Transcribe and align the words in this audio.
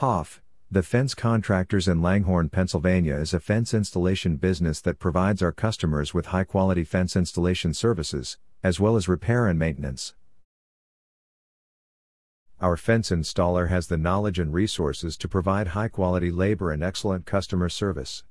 Hoff, 0.00 0.40
the 0.70 0.82
Fence 0.82 1.14
Contractors 1.14 1.86
in 1.86 2.00
Langhorne, 2.00 2.48
Pennsylvania 2.48 3.16
is 3.16 3.34
a 3.34 3.38
fence 3.38 3.74
installation 3.74 4.36
business 4.36 4.80
that 4.80 4.98
provides 4.98 5.42
our 5.42 5.52
customers 5.52 6.14
with 6.14 6.32
high 6.32 6.44
quality 6.44 6.84
fence 6.84 7.16
installation 7.16 7.74
services, 7.74 8.38
as 8.62 8.80
well 8.80 8.96
as 8.96 9.08
repair 9.08 9.46
and 9.46 9.58
maintenance. 9.58 10.14
Our 12.62 12.78
fence 12.78 13.10
installer 13.10 13.68
has 13.68 13.88
the 13.88 13.98
knowledge 13.98 14.38
and 14.38 14.54
resources 14.54 15.18
to 15.18 15.28
provide 15.28 15.76
high 15.76 15.88
quality 15.88 16.30
labor 16.30 16.72
and 16.72 16.82
excellent 16.82 17.26
customer 17.26 17.68
service. 17.68 18.24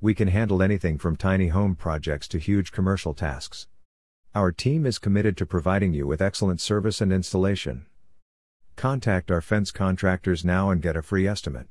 We 0.00 0.14
can 0.14 0.26
handle 0.26 0.64
anything 0.64 0.98
from 0.98 1.14
tiny 1.14 1.46
home 1.46 1.76
projects 1.76 2.26
to 2.26 2.38
huge 2.38 2.72
commercial 2.72 3.14
tasks. 3.14 3.68
Our 4.34 4.50
team 4.50 4.84
is 4.84 4.98
committed 4.98 5.36
to 5.36 5.46
providing 5.46 5.94
you 5.94 6.08
with 6.08 6.20
excellent 6.20 6.60
service 6.60 7.00
and 7.00 7.12
installation. 7.12 7.86
Contact 8.78 9.32
our 9.32 9.40
fence 9.40 9.72
contractors 9.72 10.44
now 10.44 10.70
and 10.70 10.80
get 10.80 10.96
a 10.96 11.02
free 11.02 11.26
estimate. 11.26 11.66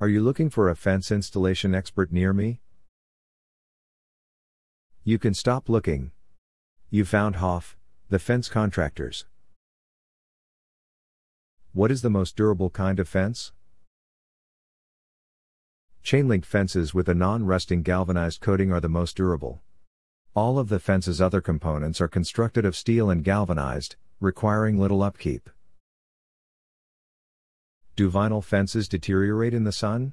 Are 0.00 0.08
you 0.08 0.20
looking 0.20 0.50
for 0.50 0.68
a 0.68 0.74
fence 0.74 1.12
installation 1.12 1.76
expert 1.76 2.10
near 2.10 2.32
me? 2.32 2.58
You 5.04 5.16
can 5.16 5.32
stop 5.32 5.68
looking. 5.68 6.10
You 6.90 7.04
found 7.04 7.36
Hoff, 7.36 7.76
the 8.08 8.18
fence 8.18 8.48
contractors. 8.48 9.26
What 11.72 11.92
is 11.92 12.02
the 12.02 12.10
most 12.10 12.34
durable 12.34 12.70
kind 12.70 12.98
of 12.98 13.08
fence? 13.08 13.52
Chain 16.02 16.26
link 16.26 16.44
fences 16.44 16.92
with 16.92 17.08
a 17.08 17.14
non 17.14 17.46
rusting 17.46 17.82
galvanized 17.82 18.40
coating 18.40 18.72
are 18.72 18.80
the 18.80 18.88
most 18.88 19.14
durable. 19.16 19.62
All 20.34 20.58
of 20.58 20.68
the 20.68 20.80
fence's 20.80 21.20
other 21.20 21.40
components 21.40 22.00
are 22.00 22.08
constructed 22.08 22.64
of 22.64 22.74
steel 22.74 23.08
and 23.08 23.22
galvanized, 23.22 23.94
requiring 24.20 24.78
little 24.78 25.02
upkeep. 25.02 25.48
Do 27.94 28.10
vinyl 28.10 28.42
fences 28.42 28.88
deteriorate 28.88 29.54
in 29.54 29.64
the 29.64 29.72
sun? 29.72 30.12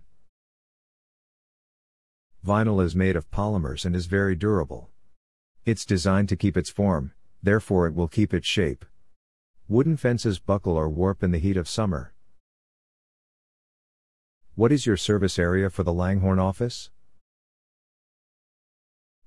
Vinyl 2.45 2.83
is 2.83 2.95
made 2.95 3.15
of 3.15 3.31
polymers 3.31 3.85
and 3.85 3.95
is 3.95 4.05
very 4.05 4.35
durable. 4.35 4.89
It's 5.65 5.85
designed 5.85 6.29
to 6.29 6.35
keep 6.35 6.55
its 6.55 6.69
form, 6.69 7.13
therefore, 7.41 7.87
it 7.87 7.95
will 7.95 8.07
keep 8.07 8.33
its 8.33 8.47
shape. 8.47 8.85
Wooden 9.67 9.97
fences 9.97 10.37
buckle 10.37 10.77
or 10.77 10.87
warp 10.87 11.23
in 11.23 11.31
the 11.31 11.39
heat 11.39 11.57
of 11.57 11.67
summer. 11.67 12.13
What 14.53 14.71
is 14.71 14.85
your 14.85 14.97
service 14.97 15.39
area 15.39 15.71
for 15.71 15.81
the 15.81 15.93
Langhorne 15.93 16.39
office? 16.39 16.91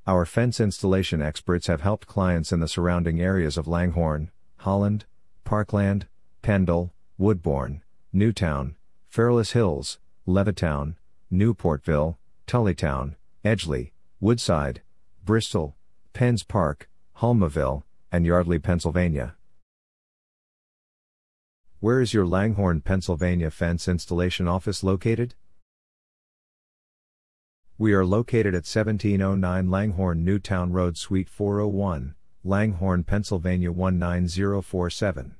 Our 0.07 0.25
fence 0.25 0.61
installation 0.61 1.21
experts 1.21 1.67
have 1.67 1.81
helped 1.81 2.07
clients 2.07 2.53
in 2.53 2.61
the 2.61 2.69
surrounding 2.69 3.21
areas 3.21 3.59
of 3.59 3.67
Langhorne, 3.67 4.31
Holland, 4.69 5.07
Parkland, 5.45 6.09
Penndel, 6.43 6.91
Woodbourne, 7.17 7.81
Newtown, 8.13 8.77
Fairless 9.09 9.53
Hills, 9.53 9.99
Levittown, 10.27 10.97
Newportville, 11.33 12.19
Tullytown, 12.47 13.15
Edgely, 13.43 13.93
Woodside, 14.21 14.83
Bristol, 15.25 15.75
Penns 16.13 16.43
Park, 16.43 16.87
Hulmeville, 17.17 17.85
and 18.13 18.27
Yardley, 18.27 18.59
Pennsylvania. 18.59 19.37
Where 21.81 22.03
is 22.03 22.13
your 22.13 22.27
Langhorne, 22.27 22.83
Pennsylvania 22.83 23.51
fence 23.51 23.89
installation 23.89 24.47
office 24.47 24.85
located? 24.85 25.35
We 27.79 27.95
are 27.95 28.05
located 28.05 28.53
at 28.55 28.69
1709 28.69 29.71
Langhorne 29.71 30.27
Newtown 30.27 30.73
Road, 30.73 30.99
Suite 30.99 31.31
401, 31.31 32.17
Langhorne, 32.45 33.05
Pennsylvania 33.05 33.73
19047. 33.73 35.35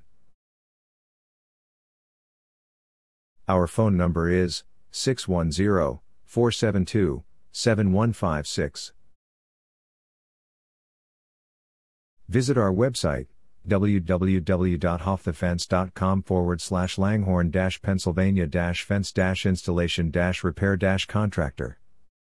Our 3.49 3.67
phone 3.67 3.97
number 3.97 4.29
is 4.29 4.65
610 4.91 6.01
472 6.25 7.25
7156. 7.53 8.93
Visit 12.29 12.59
our 12.59 12.73
website 12.73 13.29
www.hoffthefence.com 13.67 16.23
forward 16.23 16.61
slash 16.61 16.99
langhorne 16.99 17.51
pennsylvania 17.83 18.47
fence 18.83 19.13
installation 19.47 20.11
repair 20.43 20.77
contractor. 21.07 21.79